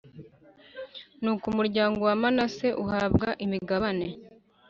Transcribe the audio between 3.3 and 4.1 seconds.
imigabane